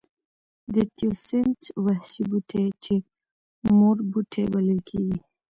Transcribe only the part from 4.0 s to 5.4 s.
بوټی بلل کېږي.